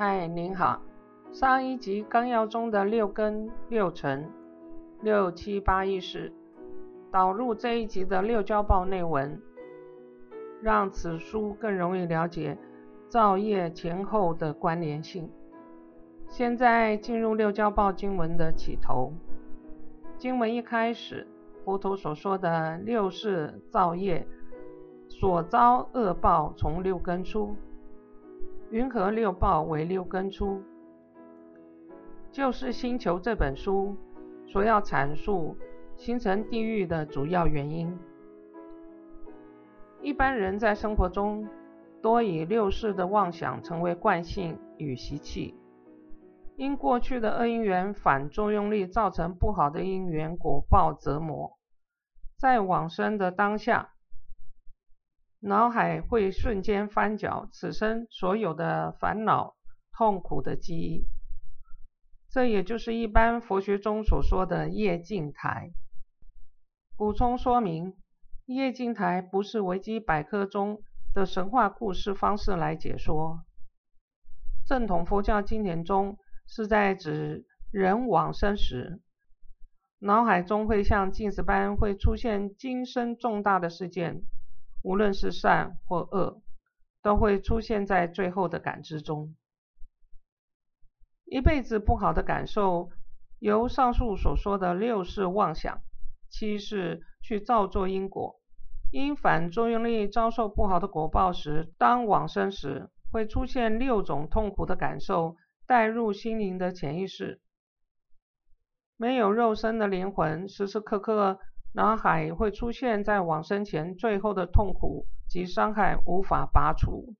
[0.00, 0.80] 嗨，您好。
[1.32, 4.30] 上一集纲要中的六根、六尘、
[5.00, 6.32] 六七八意识，
[7.10, 9.42] 导入这一集的六交报内文，
[10.62, 12.56] 让此书更容易了解
[13.08, 15.28] 造业前后的关联性。
[16.28, 19.12] 现在进入六交报经文的起头。
[20.16, 21.26] 经文一开始，
[21.64, 24.24] 佛陀所说的六世造业
[25.08, 27.56] 所遭恶报从六根出，
[28.70, 30.62] 云和六报为六根出？
[32.30, 33.96] 就是星球这本书
[34.46, 35.56] 所要阐述
[35.96, 37.98] 形成地狱的主要原因。
[40.02, 41.48] 一般人在生活中
[42.02, 45.54] 多以六世的妄想成为惯性与习气。
[46.56, 51.56] 因过去的恶因缘反作用力造成不好的因缘果报折磨，
[52.36, 53.92] 在往生的当下，
[55.40, 59.56] 脑海会瞬间翻搅此生所有的烦恼、
[59.92, 61.06] 痛苦的记忆。
[62.30, 65.70] 这也就是一般佛学中所说的夜镜台。
[66.96, 67.94] 补充说明，
[68.46, 70.82] 夜镜台不是维基百科中
[71.14, 73.44] 的神话故事方式来解说，
[74.66, 76.16] 正统佛教经典中。
[76.50, 79.02] 是在指人往生时，
[79.98, 84.22] 脑海中会像镜子般会出现今生重大的事件，
[84.88, 86.40] 无论是善或恶，
[87.02, 89.34] 都会出现在最后的感知中。
[91.26, 92.88] 一辈子不好的感受，
[93.38, 95.78] 由上述所说的六是妄想、
[96.30, 98.40] 七是去造作因果，
[98.90, 105.36] 因反作用力遭受不好的果报时，当往生时会出现六种痛苦的感受。
[105.66, 107.42] 带入心灵的潜意识，
[108.96, 111.38] 没有肉身的灵魂，时时刻刻
[111.72, 117.14] 脑海会出现在往生前最后的痛苦及伤害无法拔除，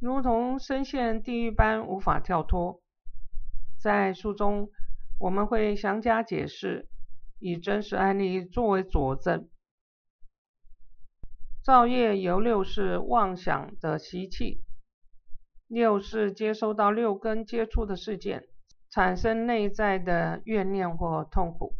[0.00, 2.80] 如同深陷地狱般无法跳脱。
[3.80, 4.70] 在书中
[5.18, 6.88] 我们会详加解释，
[7.38, 9.48] 以真实案例作为佐证。
[11.62, 14.62] 造业由六世妄想的习气。
[15.66, 18.48] 六是接收到六根接触的事件，
[18.90, 21.74] 产生内在的怨念或痛苦，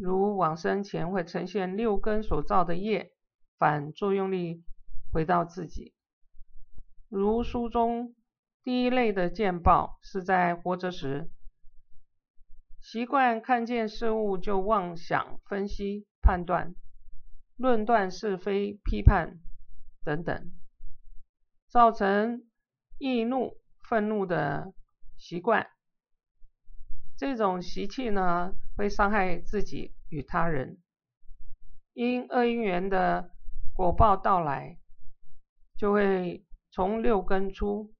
[0.00, 3.12] 如往生前会呈现六根所造的业
[3.58, 4.64] 反作用力
[5.12, 5.92] 回到自己。
[7.10, 8.14] 如书中
[8.62, 11.30] 第一类的见报是在活着时，
[12.80, 16.74] 习惯看见事物就妄想分析、判断、
[17.56, 19.38] 论断是非、批判
[20.02, 20.50] 等等。
[21.68, 22.48] 造成
[22.98, 24.72] 易怒、愤怒的
[25.18, 25.68] 习惯，
[27.20, 30.78] 这种习气呢，会伤害自己与他人。
[31.92, 33.32] 因恶因缘的
[33.74, 34.78] 果报到来，
[35.76, 37.92] 就会从六根出，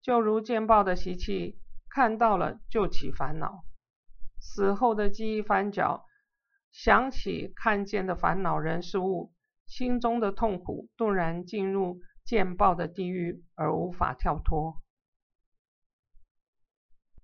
[0.00, 3.66] 就如见报的习气，看到了就起烦恼，
[4.40, 6.06] 死后的记忆翻搅，
[6.70, 9.34] 想起看见的烦恼人事物。
[9.66, 14.80] 心中的痛苦顿然进入见报的地狱而无法跳脱。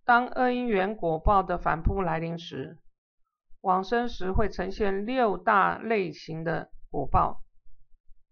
[0.08, 2.78] 当恶因缘果报的反扑来临时，
[3.60, 7.42] 往生时会呈现六大类型的果报，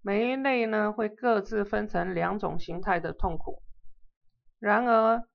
[0.01, 3.63] 每一类呢会各自分成两种形态的痛苦。
[4.59, 5.29] 然而，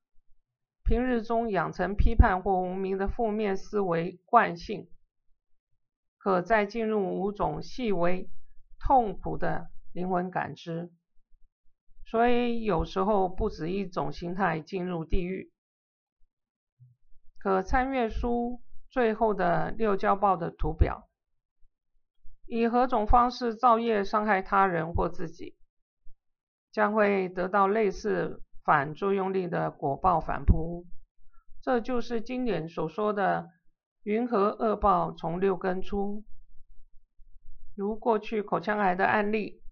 [0.84, 4.90] 平日中养成批判或无名的负面思维惯性，
[6.18, 8.28] 可再进入五种细微。
[8.79, 10.90] 痛苦的灵魂感知，
[12.08, 15.52] 所以有时候不止一种形态进入地狱。
[17.41, 21.09] 可参阅书最后的六交报的图表，
[22.46, 25.55] 以何种方式造业伤害他人或自己，
[26.72, 30.85] 将会得到类似反作用力的果报反扑。
[31.64, 33.49] 这就是经典所说的
[34.03, 36.23] “云何恶报从六根出”。
[37.76, 39.64] 如过去口腔癌的案例，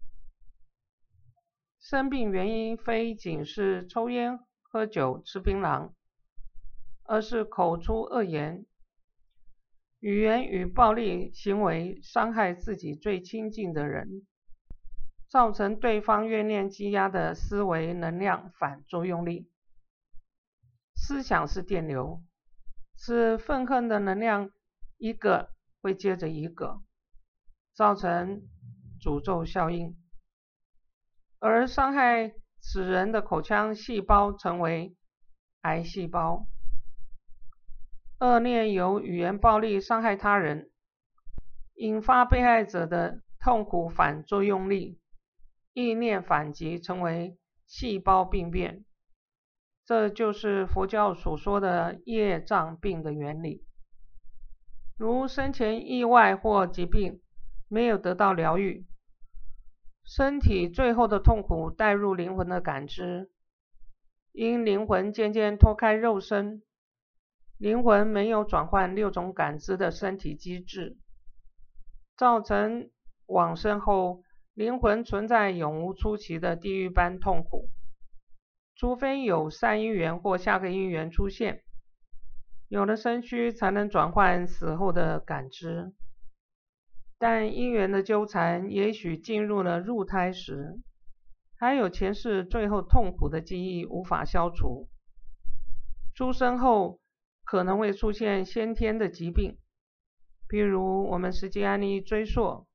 [1.80, 5.92] 生病原因非仅是抽烟、喝酒、吃槟榔，
[7.10, 8.68] 而是口出恶言、
[10.00, 14.28] 语言与暴力行为伤害自己最亲近的人，
[15.28, 19.50] 造成对方怨念积压的思维能量反作用力。
[20.94, 22.22] 思想是电流，
[22.96, 24.52] 是愤恨的能量，
[24.98, 25.50] 一个
[25.82, 26.84] 会接着一个。
[27.74, 28.44] 造成
[29.02, 29.98] 诅咒效应，
[31.40, 34.96] 而伤害此人的口腔细胞成为
[35.62, 36.46] 癌细胞。
[38.20, 40.70] 恶念由语言暴力伤害他人，
[41.76, 45.00] 引发被害者的痛苦反作用力，
[45.74, 48.84] 意念反击，成为细胞病变。
[49.86, 53.64] 这就是佛教所说的业障病的原理。
[54.98, 57.22] 如生前意外或疾病
[57.70, 58.86] 没有得到疗愈，
[60.04, 63.32] 身体最后的痛苦带入灵魂的感知，
[64.34, 66.62] 因灵魂渐渐脱开肉身，
[67.60, 70.96] 灵魂没有转换六种感知的身体机制，
[72.16, 72.90] 造成
[73.26, 74.24] 往生后
[74.54, 77.70] 灵魂存在永无出奇的地狱般痛苦。
[78.78, 81.62] 除非有善因缘或下个因缘出现，
[82.70, 85.92] 有了身躯才能转换死后的感知。
[87.18, 90.80] 但因缘的纠缠，也许进入了入胎时，
[91.58, 94.88] 还有前世最后痛苦的记忆无法消除。
[96.16, 97.02] 出生后
[97.50, 99.58] 可能会出现先天的疾病，
[100.48, 102.68] 比如我们实际案例追溯，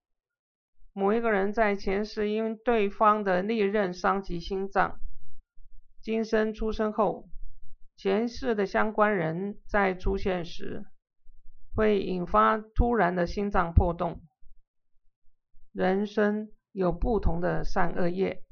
[0.92, 4.98] 某一个人在前世因对方的利刃伤及心脏，
[6.02, 7.28] 今生出生后，
[7.96, 10.84] 前世的相关人在出现时，
[11.76, 14.22] 会引发突然的心脏破洞。
[15.70, 18.42] 人生有不同的善恶业，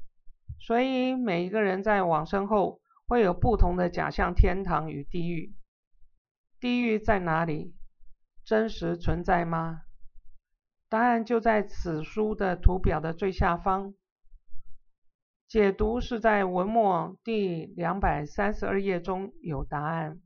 [0.61, 2.79] 所以每一个人在往生后
[3.09, 5.53] 会有不同的假象天堂与地狱。
[6.63, 7.75] 地狱在哪里？
[8.45, 9.81] 真实存在吗？
[10.87, 13.93] 答案就在此书的图表的最下方。
[15.45, 20.21] 解读是在文末第两百三十二页中有答案。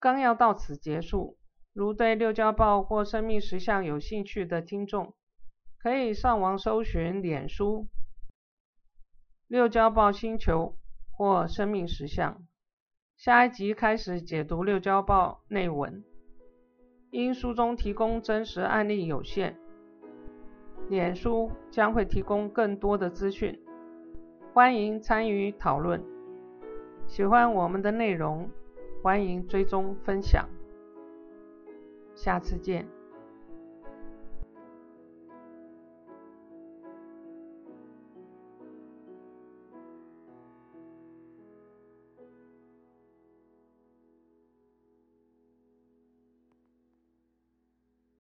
[0.00, 1.36] 纲要到此结束。
[1.74, 5.14] 如对六交报或生命实相有兴趣的听众，
[5.78, 7.88] 可以上网搜寻脸书
[9.48, 10.78] “六交报星球”
[11.12, 12.42] 或“生命实相”。
[13.24, 16.02] 下一集开始解读六交报内文。
[17.12, 19.56] 因书中提供真实案例有限，
[20.88, 23.56] 脸书将会提供更多的资讯，
[24.52, 26.02] 欢迎参与讨论。
[27.06, 28.50] 喜欢我们的内容，
[29.04, 30.48] 欢迎追踪分享。
[32.16, 32.88] 下次见。